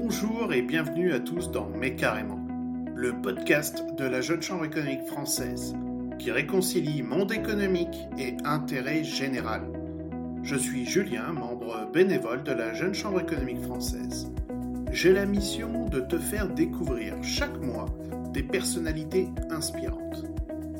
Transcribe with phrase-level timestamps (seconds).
[0.00, 2.38] Bonjour et bienvenue à tous dans Mais carrément,
[2.94, 5.74] le podcast de la Jeune Chambre économique française
[6.20, 9.62] qui réconcilie monde économique et intérêt général.
[10.44, 14.30] Je suis Julien, membre bénévole de la Jeune Chambre économique française.
[14.92, 17.86] J'ai la mission de te faire découvrir chaque mois
[18.32, 20.26] des personnalités inspirantes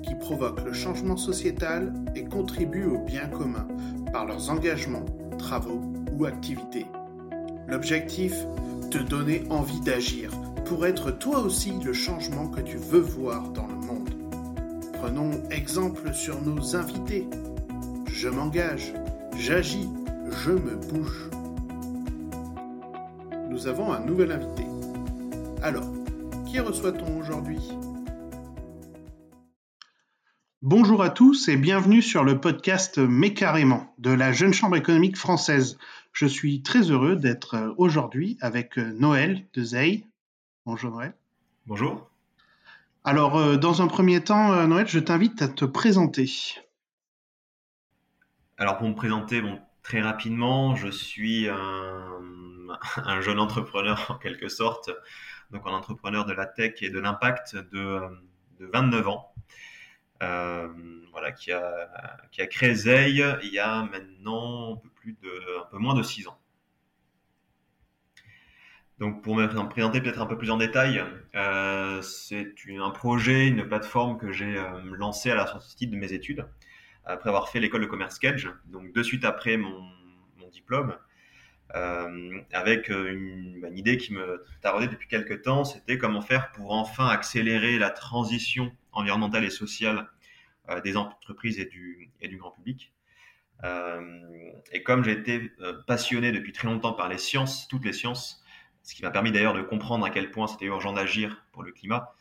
[0.05, 3.67] qui provoquent le changement sociétal et contribuent au bien commun
[4.13, 5.07] par leurs engagements,
[5.39, 6.87] travaux ou activités.
[7.67, 8.47] L'objectif
[8.91, 10.31] Te donner envie d'agir
[10.65, 14.09] pour être toi aussi le changement que tu veux voir dans le monde.
[14.95, 17.29] Prenons exemple sur nos invités.
[18.11, 18.95] Je m'engage,
[19.37, 19.91] j'agis,
[20.43, 21.29] je me bouge.
[23.51, 24.65] Nous avons un nouvel invité.
[25.63, 25.93] Alors,
[26.47, 27.61] qui reçoit-on aujourd'hui?
[30.63, 35.17] Bonjour à tous et bienvenue sur le podcast Mais carrément de la Jeune Chambre économique
[35.17, 35.79] française.
[36.19, 40.05] Je suis très heureux d'être aujourd'hui avec Noël de Zeil.
[40.67, 41.15] Bonjour Noël.
[41.67, 42.11] Bonjour.
[43.05, 46.29] Alors, euh, dans un premier temps, euh, Noël, je t'invite à te présenter.
[48.57, 52.21] Alors, pour me présenter, bon, très rapidement, je suis un,
[52.97, 54.91] un, jeune entrepreneur en quelque sorte,
[55.53, 58.01] donc un entrepreneur de la tech et de l'impact de,
[58.59, 59.33] de 29 ans.
[60.21, 60.67] Euh,
[61.13, 61.89] voilà, qui a,
[62.33, 66.29] qui a créé Zeil il y a maintenant un peu, un peu moins de 6
[66.29, 66.39] ans.
[68.99, 71.05] Donc pour me présenter peut-être un peu plus en détail,
[71.37, 76.13] euh, c'est un projet, une plateforme que j'ai euh, lancé à la sortie de mes
[76.13, 76.47] études,
[77.05, 79.89] après avoir fait l'école de commerce Kedge, donc de suite après mon,
[80.51, 80.97] diplôme,
[81.75, 86.73] euh, avec une, une, idée qui me taraudait depuis quelques temps, c'était comment faire pour
[86.73, 90.09] enfin accélérer la transition environnementale et sociale
[90.85, 92.93] des entreprises et du grand public.
[93.65, 95.53] Euh, et comme j'ai été
[95.87, 98.43] passionné depuis très longtemps par les sciences, toutes les sciences,
[98.83, 101.73] ce qui m'a permis d'ailleurs de comprendre à quel point c'était urgent d'agir pour le
[101.73, 102.15] climat,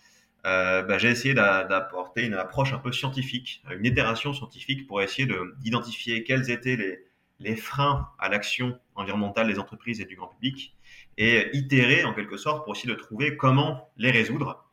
[0.46, 5.28] euh, bah, j'ai essayé d'apporter une approche un peu scientifique, une itération scientifique pour essayer
[5.60, 7.04] d'identifier quels étaient
[7.40, 10.76] les, freins à l'action environnementale des entreprises et du grand public
[11.18, 14.66] et itérer en quelque sorte pour essayer de trouver comment les résoudre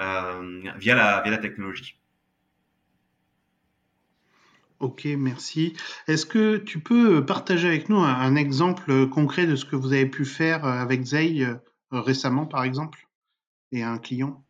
[0.00, 1.96] euh, via, la, via la technologie.
[4.82, 5.74] Ok, merci.
[6.08, 10.06] Est-ce que tu peux partager avec nous un, exemple concret de ce que vous avez
[10.06, 11.54] pu faire avec Zeil euh,
[11.92, 13.06] récemment, par exemple,
[13.70, 14.44] et un client?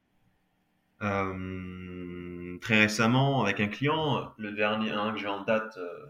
[1.03, 6.07] Euh, Très récemment, avec un client, le dernier que j'ai en date euh,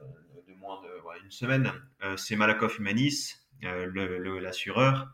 [0.46, 1.72] de moins de ouais, une semaine,
[2.04, 5.08] euh, c'est Malakoff Humanis, euh, l'assureur,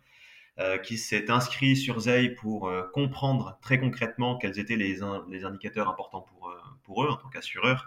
[0.82, 5.02] qui s'est inscrit sur Zeil pour comprendre très concrètement quels étaient les
[5.44, 6.52] indicateurs importants pour,
[6.82, 7.86] pour eux en tant qu'assureur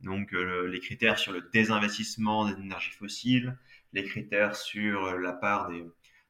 [0.00, 3.56] donc euh, les critères sur le désinvestissement des énergies fossiles,
[3.92, 5.70] les critères sur la part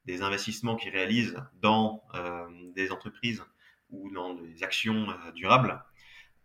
[0.06, 3.42] des, investissements qu'ils réalisent dans euh, des entreprises
[3.90, 5.82] ou dans des actions euh, durables.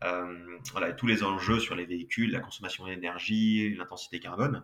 [0.03, 4.63] Euh, voilà, et tous les enjeux sur les véhicules, la consommation d'énergie, l'intensité carbone.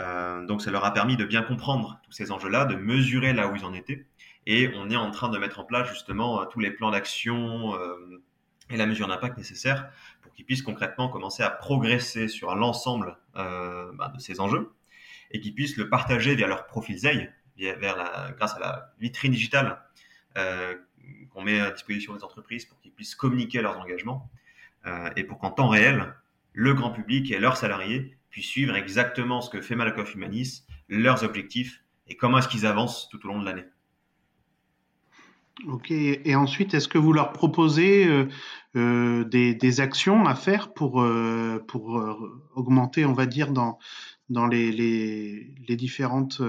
[0.00, 3.48] Euh, donc ça leur a permis de bien comprendre tous ces enjeux-là, de mesurer là
[3.48, 4.06] où ils en étaient.
[4.46, 8.22] Et on est en train de mettre en place justement tous les plans d'action euh,
[8.70, 9.90] et la mesure d'impact nécessaire
[10.22, 14.72] pour qu'ils puissent concrètement commencer à progresser sur l'ensemble euh, bah, de ces enjeux
[15.30, 17.30] et qu'ils puissent le partager via leur profil ZEI,
[18.36, 19.80] grâce à la vitrine digitale
[20.36, 20.76] euh,
[21.30, 24.30] qu'on met à disposition des entreprises pour qu'ils puissent communiquer leurs engagements
[24.86, 26.14] euh, et pour qu'en temps réel,
[26.52, 31.24] le grand public et leurs salariés puissent suivre exactement ce que fait Malakoff Humanis, leurs
[31.24, 33.64] objectifs et comment est-ce qu'ils avancent tout au long de l'année.
[35.66, 38.28] Ok, et ensuite, est-ce que vous leur proposez euh,
[38.76, 42.00] euh, des, actions à faire pour, euh, pour
[42.54, 43.78] augmenter, on va dire, dans,
[44.28, 46.40] dans les, les, différentes,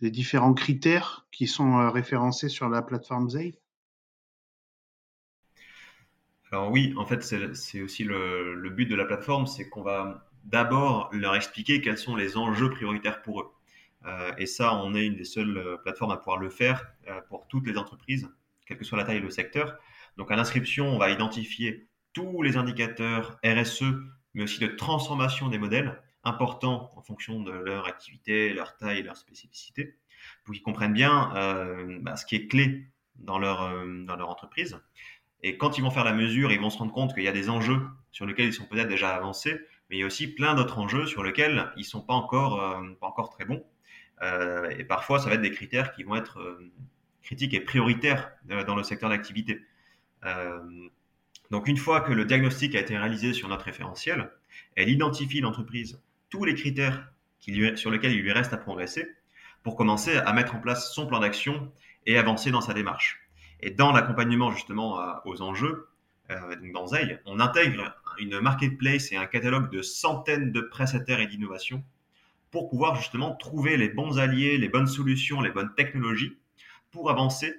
[0.00, 3.58] les différents critères qui sont référencés sur la plateforme Zeil
[6.50, 11.10] Alors oui, en fait, c'est aussi le but de la plateforme, c'est qu'on va d'abord
[11.12, 13.50] leur expliquer quels sont les enjeux prioritaires pour eux.
[14.06, 17.20] Euh, et ça, on est une des seules euh, plateformes à pouvoir le faire euh,
[17.28, 18.28] pour toutes les entreprises,
[18.66, 19.78] quelle que soit la taille et le secteur.
[20.16, 23.84] Donc à l'inscription, on va identifier tous les indicateurs RSE,
[24.34, 29.16] mais aussi de transformation des modèles importants en fonction de leur activité, leur taille leur
[29.16, 29.98] spécificité,
[30.44, 31.32] pour qu'ils comprennent bien
[32.00, 33.60] bah, ce qui est clé dans leur,
[34.28, 34.78] entreprise.
[35.42, 37.32] Et quand ils vont faire la mesure, ils vont se rendre compte qu'il y a
[37.32, 39.60] des enjeux sur lesquels ils sont peut-être déjà avancés,
[39.90, 42.58] mais il y a aussi plein d'autres enjeux sur lesquels ils sont pas encore,
[43.00, 43.62] pas encore très bons.
[44.24, 46.72] Euh, et parfois, ça va être des critères qui vont être euh,
[47.22, 49.64] critiques et prioritaires euh, dans le secteur d'activité.
[51.50, 54.30] donc, une fois que le diagnostic a été réalisé sur notre référentiel,
[54.74, 57.12] elle identifie l'entreprise tous les critères
[57.76, 59.06] sur lesquels il lui reste à progresser
[59.62, 61.70] pour commencer à mettre en place son plan d'action
[62.06, 63.28] et avancer dans sa démarche.
[63.60, 65.88] Et dans l'accompagnement justement aux enjeux,
[66.30, 71.26] donc dans ZEI, on intègre une marketplace et un catalogue de centaines de prestataires et
[71.26, 71.84] d'innovations
[72.54, 76.38] pour pouvoir justement trouver les bons alliés, les bonnes solutions, les bonnes technologies
[76.92, 77.52] pour avancer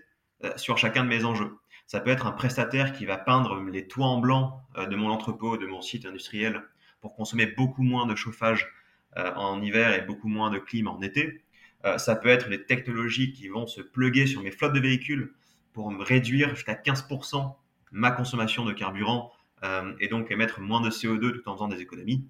[0.56, 1.58] sur chacun de mes enjeux.
[1.86, 5.58] Ça peut être un prestataire qui va peindre les toits en blanc de mon entrepôt,
[5.58, 6.64] de mon site industriel
[7.02, 8.68] pour consommer beaucoup moins de chauffage
[9.18, 11.42] euh, en hiver et beaucoup moins de clim en été.
[11.86, 15.34] Euh, ça peut être les technologies qui vont se pluguer sur mes flottes de véhicules
[15.72, 17.56] pour réduire jusqu'à 15%
[17.92, 19.32] ma consommation de carburant
[19.64, 22.28] euh, et donc émettre moins de CO2 tout en faisant des économies.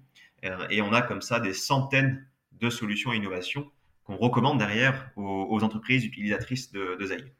[0.70, 2.24] et on a comme ça des centaines
[2.60, 3.70] de solutions et innovations
[4.04, 7.32] qu'on recommande derrière aux, entreprises utilisatrices de, de ZAI.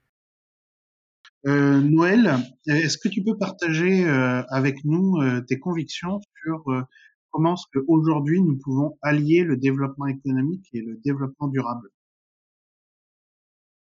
[1.44, 4.04] Noël, est-ce que tu peux partager
[4.48, 6.64] avec nous tes convictions sur
[7.30, 11.88] comment est-ce qu'aujourd'hui nous pouvons allier le développement économique et le développement durable?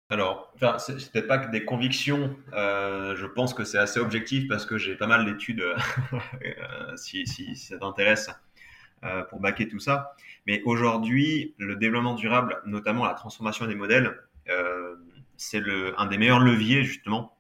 [0.09, 2.37] Alors, enfin, c'est peut-être pas que des convictions.
[2.53, 5.63] Euh, je pense que c'est assez objectif parce que j'ai pas mal d'études,
[6.13, 7.27] euh, si,
[7.57, 8.31] ça t'intéresse,
[9.05, 10.15] euh, pour baquer tout ça.
[10.47, 14.19] Mais aujourd'hui, le développement durable, notamment la transformation des modèles,
[15.37, 15.63] c'est
[15.99, 17.37] un des meilleurs leviers justement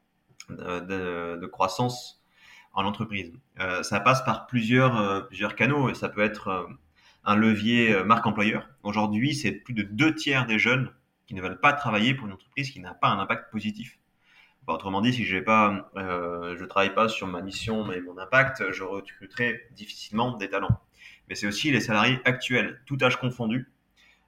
[0.50, 2.23] de, croissance
[2.76, 3.32] en entreprise.
[3.58, 6.67] Euh, ça passe par plusieurs, euh, canaux et ça peut être euh,
[7.25, 8.69] un levier marque employeur.
[8.82, 10.93] Aujourd'hui, c'est plus de deux tiers des jeunes
[11.26, 13.99] qui ne veulent pas travailler pour une entreprise qui n'a pas un impact positif.
[14.69, 18.85] autrement dit, si j'ai pas, je travaille pas sur ma mission et mon impact, je
[18.85, 20.81] recruterai difficilement des talents.
[21.28, 23.70] Mais c'est aussi les salariés actuels, tout âge confondu.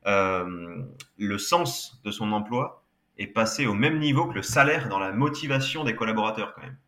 [0.04, 2.84] le sens de son emploi
[3.18, 6.78] est passé au même niveau que le salaire dans la motivation des collaborateurs quand même.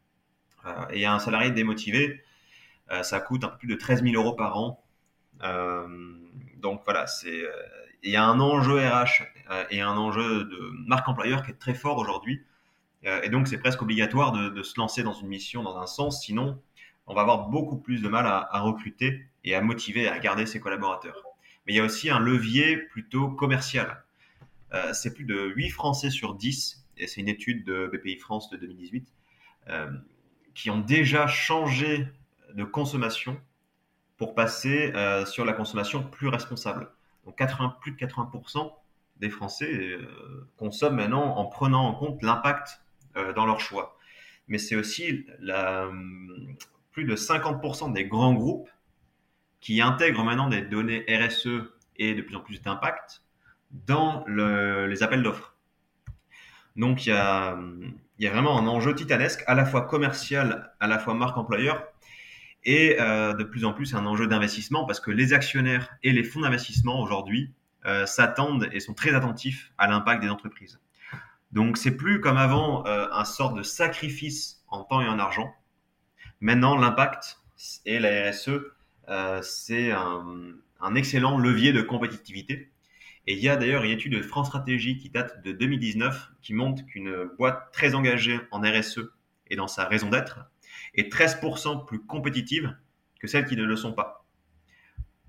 [0.67, 2.23] Euh, et un salarié démotivé,
[2.91, 4.85] euh, ça coûte un peu plus de 13 000 euros par an.
[5.43, 5.87] Euh,
[6.57, 7.43] donc voilà, c'est
[8.03, 9.25] il y a un enjeu RH
[9.71, 12.43] et un enjeu de marque employeur qui est très fort aujourd'hui.
[13.03, 16.23] et donc, c'est presque obligatoire de, se lancer dans une mission dans un sens.
[16.23, 16.63] Sinon,
[17.11, 20.47] on va avoir beaucoup plus de mal à, recruter et à motiver et à garder
[20.47, 21.23] ses collaborateurs.
[21.67, 24.03] Mais il y a aussi un levier plutôt commercial.
[24.93, 28.57] c'est plus de 8 Français sur 10, et c'est une étude de BPI France de
[28.57, 29.13] 2018,
[30.55, 32.07] qui ont déjà changé
[32.55, 33.41] de consommation
[34.21, 36.91] pour passer euh, sur la consommation plus responsable.
[37.25, 38.71] Donc 80, plus de 80%
[39.17, 42.83] des Français euh, consomment maintenant en prenant en compte l'impact
[43.17, 43.97] euh, dans leur choix.
[44.47, 45.91] Mais c'est aussi la,
[46.93, 48.69] plus de 50% des grands groupes
[49.61, 51.49] qui intègrent maintenant des données RSE
[51.97, 53.23] et de plus en plus d'impact
[53.71, 55.55] dans les appels d'offres.
[56.77, 57.57] Donc il y a,
[58.31, 61.85] vraiment un enjeu titanesque, à la fois commercial, à la fois marque employeur,
[62.65, 66.23] et euh, de plus en plus un enjeu d'investissement parce que les actionnaires et les
[66.23, 67.55] fonds d'investissement aujourd'hui
[67.87, 70.79] euh, s'attendent et sont très attentifs à l'impact des entreprises.
[71.53, 75.55] Donc c'est plus comme avant euh, un sort de sacrifice en temps et en argent.
[76.41, 77.39] Maintenant l'impact
[77.87, 78.51] et la RSE
[79.43, 82.71] c'est un, excellent levier de compétitivité
[83.27, 86.55] et il y a d'ailleurs une étude de France Stratégie qui date de 2019 qui
[86.55, 89.01] montre qu'une boîte très engagée en RSE
[89.51, 90.51] et dans sa raison d'être
[90.95, 92.75] est 13% plus compétitive
[93.21, 94.25] que celles qui ne le sont pas.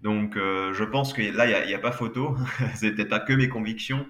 [0.02, 2.36] Donc euh, je pense que là, il n'y a, pas photo.
[2.76, 4.08] c'est peut-être pas que mes convictions.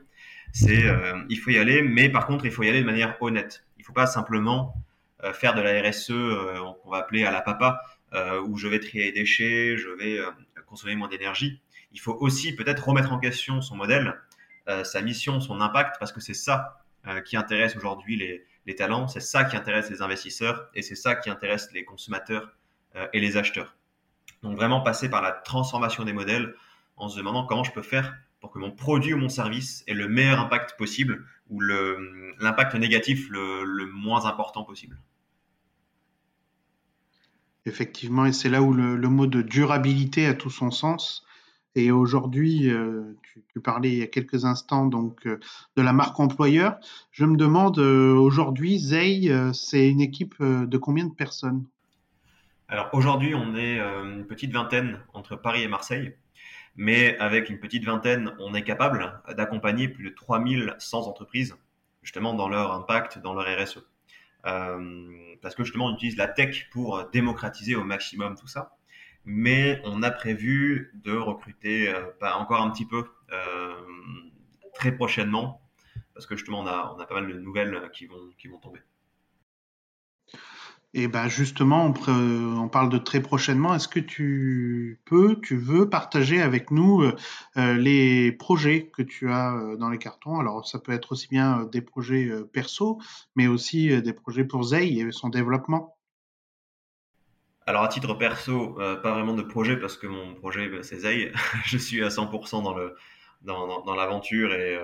[0.54, 3.18] C'est euh, il faut y aller, mais par contre, il faut y aller de manière
[3.22, 3.66] honnête.
[3.78, 4.91] Il ne faut pas simplement euh,
[5.34, 6.08] faire de la RSE
[6.84, 7.82] qu'on va appeler à la papa,
[8.46, 10.20] où je vais trier les déchets, je vais
[10.66, 11.62] consommer moins d'énergie
[11.94, 14.16] il faut aussi peut-être remettre en question son modèle,
[14.70, 18.18] euh, sa mission, son impact, parce que c'est ça euh, qui intéresse aujourd'hui
[18.66, 22.54] les, talents, c'est ça qui intéresse les investisseurs et c'est ça qui intéresse les consommateurs
[22.96, 23.76] euh, et les acheteurs.
[24.44, 26.56] Donc vraiment passer par la transformation des modèles
[26.96, 29.94] en se demandant comment je peux faire pour que mon produit ou mon service ait
[29.94, 34.98] le meilleur impact possible ou l'impact négatif le, moins important possible.
[37.68, 41.24] Effectivement, et c'est là où le, mot de durabilité a tout son sens.
[41.76, 43.16] Et aujourd'hui, euh,
[43.54, 45.40] tu, parlais il y a quelques instants donc euh,
[45.78, 46.78] de la marque employeur.
[47.12, 51.66] Je me demande euh, aujourd'hui, Zey, c'est une équipe de combien de personnes?
[52.68, 56.16] Alors aujourd'hui, on est une petite vingtaine entre Paris et Marseille.
[56.82, 61.56] Mais avec une petite vingtaine, on est capable d'accompagner plus de 3100 entreprises
[62.02, 63.86] justement dans leur impact, dans leur RSE.
[64.44, 68.76] parce que justement, on utilise la tech pour démocratiser au maximum tout ça
[69.26, 73.76] mais on a prévu de recruter euh, pas encore un petit peu euh,
[74.74, 75.62] très prochainement
[76.14, 78.58] parce que justement on a, on a pas mal de nouvelles qui vont, qui vont
[78.58, 78.80] tomber.
[80.94, 83.74] Et ben justement, on, parle de très prochainement.
[83.74, 87.16] Est-ce que tu peux, tu veux partager avec nous euh,
[87.56, 90.38] euh, les projets que tu as euh, dans les cartons?
[90.38, 93.00] Alors, ça peut être aussi bien des projets perso,
[93.38, 95.96] mais aussi des projets pour Zei et son développement.
[97.66, 101.32] Alors, à titre perso, pas vraiment de projet parce que mon projet, ben, c'est Zei.
[101.66, 102.96] Je suis à 100% dans le
[103.44, 104.78] dans, l'aventure et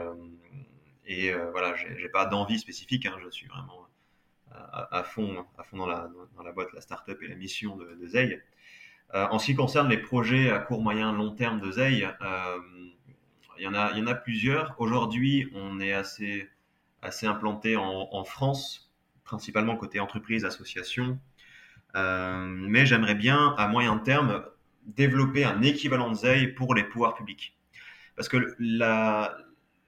[1.06, 3.06] et voilà, j'ai pas d'envie spécifique.
[3.06, 3.16] Hein.
[3.24, 3.87] je suis vraiment
[4.92, 7.98] à, fond, à fond dans, la, dans la boîte, la startup et la mission de,
[8.02, 8.42] de Zei.
[9.14, 12.58] Euh, en ce qui concerne les projets à court, moyen, long terme de Zei, euh,
[13.58, 14.76] il, y en a, plusieurs.
[14.80, 16.50] Aujourd'hui, on est assez,
[17.24, 18.92] implanté en, France,
[19.24, 21.20] principalement côté entreprise, association.
[21.96, 24.44] Euh, mais j'aimerais bien, à moyen terme,
[24.86, 27.58] développer un équivalent de Zei pour les pouvoirs publics.
[28.16, 28.56] Parce que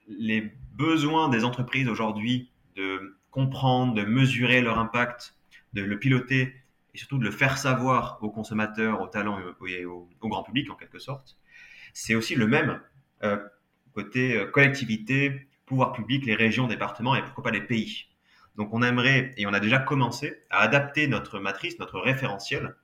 [0.08, 5.34] les besoins des entreprises aujourd'hui de comprendre, de mesurer leur impact,
[5.72, 6.54] de le piloter
[6.94, 10.74] et surtout de le faire savoir aux consommateurs, aux talents et au, grand public en
[10.74, 11.36] quelque sorte.
[11.92, 12.80] C'est aussi le même
[13.22, 13.38] euh,
[13.92, 18.06] côté euh, collectivité, pouvoir public, les régions, départements et pourquoi pas les pays.
[18.56, 22.74] Donc on aimerait, et on a déjà commencé, à adapter notre matrice, notre référentiel,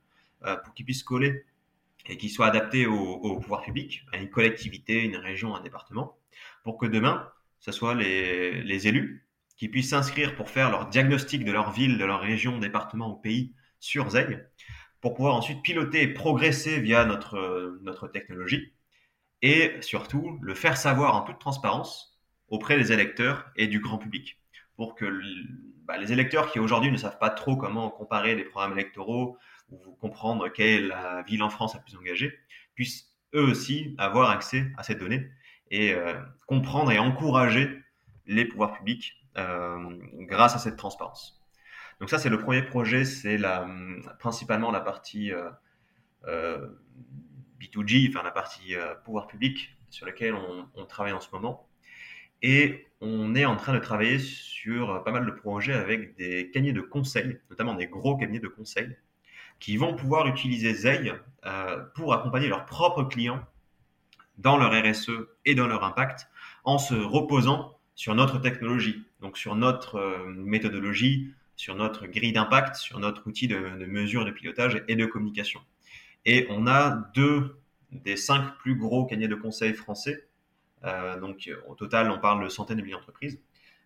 [0.45, 1.45] euh, pour qu'il puisse coller
[2.05, 6.17] et qu'il soit adapté au, pouvoir public, à une collectivité, une région, un département,
[6.63, 9.26] pour que demain, ce soit les élus
[9.57, 13.15] qui puissent s'inscrire pour faire leur diagnostic de leur ville, de leur région, département ou
[13.15, 14.39] pays sur Zei,
[15.01, 18.73] pour pouvoir ensuite piloter et progresser via notre, notre technologie,
[19.41, 24.39] et surtout le faire savoir en toute transparence auprès des électeurs et du grand public,
[24.75, 25.21] pour que
[25.85, 29.37] bah, les électeurs qui aujourd'hui ne savent pas trop comment comparer les programmes électoraux
[29.69, 32.33] ou comprendre quelle est la ville en France la plus engagée,
[32.75, 35.29] puissent eux aussi avoir accès à ces données
[35.69, 36.13] et euh,
[36.45, 37.69] comprendre et encourager
[38.25, 41.41] les pouvoirs publics euh, grâce à cette transparence.
[41.99, 43.67] Donc ça, c'est le premier projet, c'est la,
[44.19, 45.49] principalement la partie euh,
[46.25, 46.67] euh,
[47.59, 50.35] B2G, enfin la partie pouvoir public sur laquelle
[50.75, 51.67] on, travaille en ce moment.
[52.43, 56.73] Et on est en train de travailler sur pas mal de projets avec des cabinets
[56.73, 58.95] de conseil, notamment des gros cabinets de conseil,
[59.59, 61.13] qui vont pouvoir utiliser Zei
[61.95, 63.43] pour accompagner leurs propres clients
[64.37, 65.09] dans leur RSE
[65.45, 66.27] et dans leur impact
[66.63, 72.75] en se reposant sur notre technologie, donc sur notre euh, méthodologie, sur notre grille d'impact,
[72.75, 75.59] sur notre outil de, mesure, de pilotage et de communication.
[76.25, 77.57] Et on a deux
[77.91, 80.27] des cinq plus gros cabinets de conseil français.
[80.83, 83.39] Euh, donc au total, on parle de centaines de milliers d'entreprises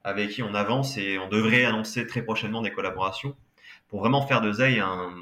[0.04, 3.36] avec qui on avance et on devrait annoncer très prochainement des collaborations
[3.88, 5.14] pour vraiment faire de Zei un,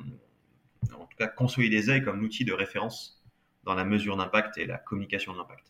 [0.94, 3.22] en tout cas consolider Zei comme outil de référence
[3.64, 5.66] dans la mesure d'impact et la communication de l'impact.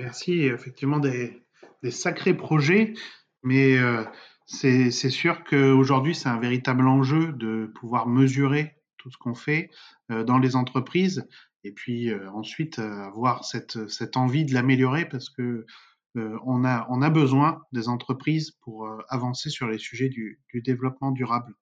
[0.00, 1.42] Merci, effectivement des,
[1.88, 2.94] sacrés projets,
[3.42, 4.04] mais euh,
[4.46, 9.70] c'est sûr qu'aujourd'hui c'est un véritable enjeu de pouvoir mesurer tout ce qu'on fait
[10.10, 11.26] euh, dans les entreprises
[11.64, 15.64] et puis euh, ensuite avoir cette, cette envie de l'améliorer parce que
[16.16, 21.54] on, a, on a besoin des entreprises pour avancer sur les sujets du développement durable.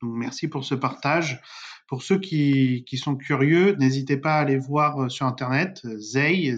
[0.00, 1.40] Donc merci pour ce partage.
[1.88, 6.54] Pour ceux qui, qui sont curieux, n'hésitez pas à aller voir euh, sur internet zei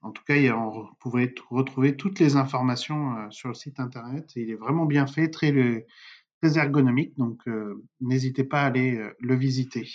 [0.00, 4.32] En tout cas, vous pouvez retrouver toutes les informations euh, sur le site internet.
[4.36, 5.86] Il est vraiment bien fait, très,
[6.40, 9.88] très ergonomique, donc euh, n'hésitez pas à aller le visiter.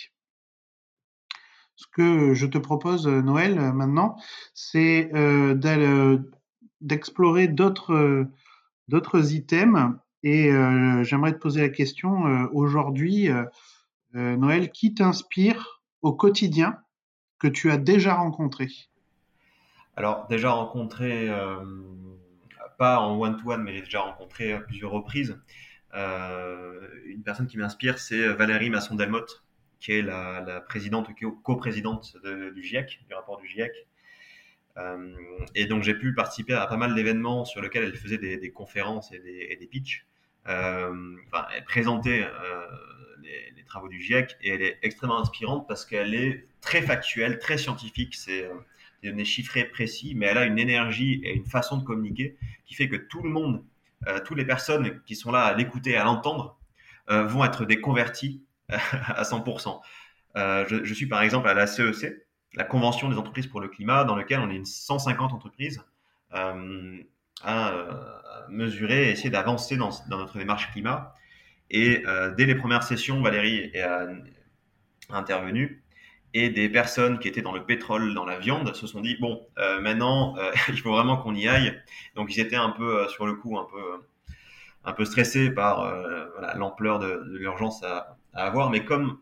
[1.76, 4.16] Ce que je te propose, Noël, maintenant,
[4.54, 5.12] c'est
[6.80, 8.32] d'explorer d'autres
[9.32, 9.92] items.
[10.22, 13.44] Et euh, j'aimerais te poser la question euh, aujourd'hui, euh,
[14.36, 16.78] Noël, qui t'inspire au quotidien
[17.38, 18.68] que tu as déjà rencontré
[19.96, 21.28] Alors, déjà rencontré,
[22.78, 25.38] pas en one-to-one, mais j'ai déjà rencontré à plusieurs reprises.
[25.94, 29.44] une personne qui m'inspire, c'est Valérie Masson-Delmotte,
[29.80, 31.08] qui est la, la présidente,
[31.42, 33.72] co-présidente du GIEC, du rapport du GIEC,
[34.78, 35.14] euh,
[35.54, 39.12] et donc j'ai pu participer à pas mal d'événements sur lesquels elle faisait des, conférences
[39.12, 40.06] et des, et pitchs.
[40.48, 41.16] Euh,
[41.54, 42.66] elle présentait euh,
[43.22, 47.58] les, travaux du GIEC et elle est extrêmement inspirante parce qu'elle est très factuelle, très
[47.58, 48.14] scientifique.
[48.14, 48.48] C'est
[49.02, 52.74] des données chiffrées précis, mais elle a une énergie et une façon de communiquer qui
[52.74, 53.62] fait que tout le monde,
[54.24, 56.58] toutes les personnes qui sont là à l'écouter, à l'entendre,
[57.08, 57.78] vont être des
[58.68, 59.80] à 100%.
[60.34, 64.04] Je, je, suis par exemple à la CEC, la Convention des entreprises pour le climat,
[64.04, 65.82] dans lequel on est une 150 entreprises
[66.34, 67.02] euh,
[67.44, 67.72] à,
[68.50, 71.14] mesurer et essayer d'avancer dans, notre démarche climat.
[71.70, 73.84] Et euh, dès les premières sessions, Valérie est,
[75.10, 75.82] intervenue
[76.34, 79.46] et des personnes qui étaient dans le pétrole, dans la viande, se sont dit bon,
[79.58, 81.80] euh, maintenant, euh, il faut vraiment qu'on y aille.
[82.14, 84.04] Donc ils étaient un peu euh, sur le coup, un peu,
[84.84, 85.92] un peu stressés par
[86.54, 88.70] l'ampleur de, l'urgence à, avoir.
[88.70, 89.18] Mais comme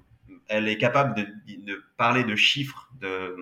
[0.49, 1.26] elle est capable de,
[1.64, 3.37] de parler de chiffres, de,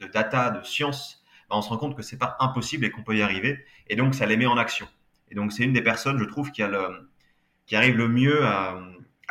[0.00, 1.19] de data, de science,
[1.50, 3.64] ben, on se rend compte que c'est pas impossible et qu'on peut y arriver.
[3.88, 4.88] Et donc ça les met en action.
[5.30, 8.80] Et donc c'est une des personnes, je trouve, qui, arrive le mieux à,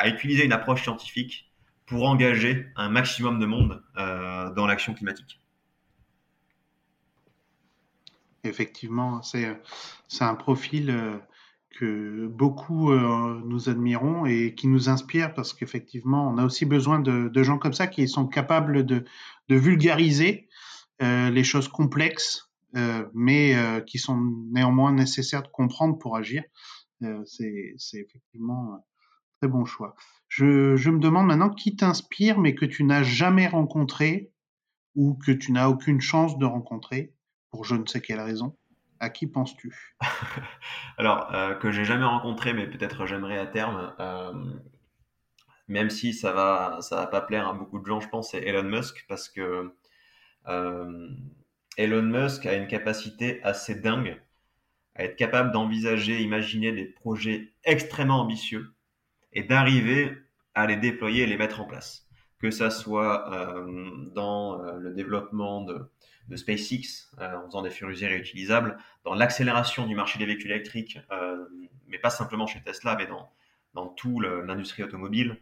[0.05, 1.51] utiliser une approche scientifique
[1.85, 5.39] pour engager un maximum de monde euh, dans l'action climatique.
[8.43, 9.57] Effectivement, c'est
[10.21, 11.17] un profil euh,
[11.71, 16.99] que beaucoup euh, nous admirons et qui nous inspire parce qu'effectivement, on a aussi besoin
[16.99, 19.05] de, gens comme ça qui sont capables de,
[19.49, 20.48] vulgariser
[20.99, 24.19] les choses complexes, euh, mais euh, qui sont
[24.51, 26.43] néanmoins nécessaires de comprendre pour agir.
[27.25, 28.83] c'est effectivement
[29.41, 29.95] Très bon choix.
[30.27, 34.33] Je, je me demande maintenant qui t'inspire, mais que tu n'as jamais rencontré
[34.95, 37.13] ou que tu n'as aucune chance de rencontrer,
[37.49, 38.57] pour je ne sais quelle raison.
[38.99, 39.95] À qui penses-tu?
[40.97, 44.33] Alors, euh, que j'ai jamais rencontré, mais peut-être j'aimerais à terme, euh,
[45.69, 48.43] même si ça va, ça va pas plaire à beaucoup de gens, je pense, c'est
[48.45, 49.77] Elon Musk, parce que euh,
[50.45, 54.21] Elon Musk a une capacité assez dingue
[54.95, 58.73] à être capable d'envisager, imaginer des projets extrêmement ambitieux
[59.31, 60.11] et d'arriver
[60.55, 62.07] à les déployer et les mettre en place.
[62.39, 65.89] Que ça soit euh, dans euh, le développement de,
[66.35, 71.45] SpaceX euh, en faisant des fusées réutilisables, dans l'accélération du marché des véhicules électriques, euh,
[71.87, 73.31] mais pas simplement chez Tesla, mais dans,
[73.73, 73.95] dans
[74.45, 75.35] l'industrie automobile, euh,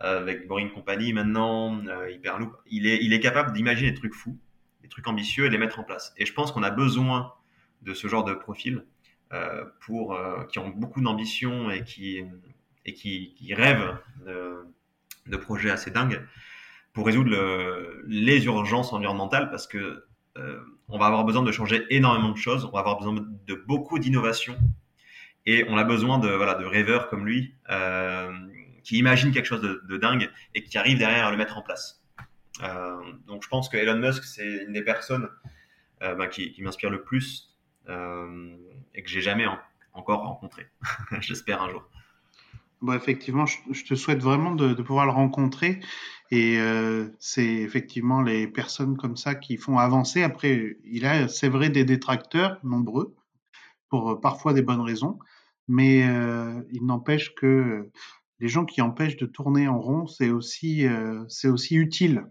[0.00, 4.38] avec Boring Company maintenant, Hyperloop, il est, il est capable d'imaginer des trucs fous,
[4.82, 6.12] des trucs ambitieux et les mettre en place.
[6.18, 7.32] Et je pense qu'on a besoin
[7.82, 8.84] de ce genre de profil
[9.80, 12.22] pour qui ont beaucoup d'ambition et qui
[12.86, 13.98] et qui, qui rêvent
[15.26, 16.22] de, projets assez dingues
[16.94, 20.04] pour résoudre le, les urgences environnementales parce que
[20.38, 23.54] euh, on va avoir besoin de changer énormément de choses, on va avoir besoin de
[23.54, 24.56] beaucoup d'innovation
[25.44, 28.32] et on a besoin de, voilà, de rêveurs comme lui euh,
[28.86, 32.04] qui imaginent quelque chose de, dingue et qui arrivent derrière à le mettre en place.
[32.62, 35.28] Euh, donc je pense que Elon Musk, c'est une des personnes
[36.02, 37.52] euh, bah, qui, m'inspire le plus
[37.88, 38.56] euh,
[38.94, 39.58] et que j'ai jamais en,
[39.92, 40.68] encore rencontré.
[41.20, 41.82] J'espère un jour.
[42.80, 45.80] Bon, effectivement, je, te souhaite vraiment de, pouvoir le rencontrer.
[46.30, 46.58] Et
[47.18, 50.22] c'est effectivement les personnes comme ça qui font avancer.
[50.22, 53.16] Après, il a, c'est vrai, des détracteurs nombreux,
[53.88, 55.18] pour parfois des bonnes raisons.
[55.68, 56.00] Mais
[56.70, 57.90] il n'empêche que
[58.40, 61.24] les gens qui empêchent de tourner en rond, c'est aussi, euh,
[61.70, 62.26] utile,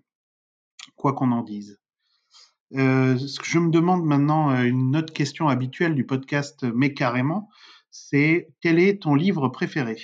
[0.95, 1.79] quoi qu'on en dise.
[2.73, 6.93] Euh, ce que je me demande maintenant, euh, une autre question habituelle du podcast, mais
[6.93, 7.49] carrément,
[7.89, 9.97] c'est quel est ton livre préféré?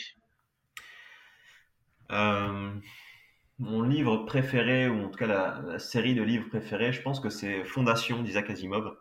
[3.60, 7.30] Mon livre préféré, ou en tout cas la, série de livres préférés, je pense que
[7.30, 8.98] c'est Fondation d'Isaac Asimov.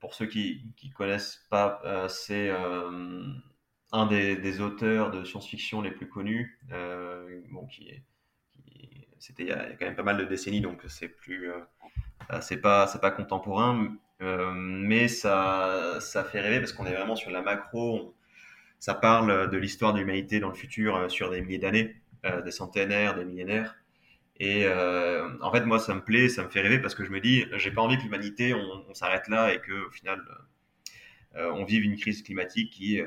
[0.00, 3.24] Pour ceux qui ne connaissent pas, euh, c'est euh,
[3.92, 7.66] un des, auteurs de science-fiction les plus connus, euh, bon,
[9.18, 11.50] c'était il, y a quand même pas mal de décennies, donc c'est plus,
[12.40, 17.42] c'est pas, pas contemporain, mais ça, ça fait rêver parce qu'on est vraiment sur la
[17.42, 18.14] macro.
[18.80, 21.96] Ça parle de l'histoire de l'humanité dans le futur sur des milliers d'années,
[22.44, 23.76] des centenaires, des millénaires.
[24.40, 27.10] Et euh, en fait, moi, ça me plaît, ça me fait rêver parce que je
[27.10, 30.22] me dis, j'ai pas envie que l'humanité, on, s'arrête là et que au final,
[31.36, 33.06] euh, on vive une crise climatique qui, euh,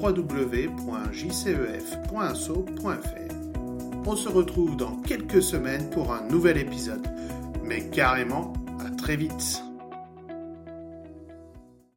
[0.00, 0.98] www.jcef.asso.fr.
[4.06, 7.06] On se retrouve dans quelques semaines pour un nouvel épisode.
[7.64, 9.67] Mais carrément, à très vite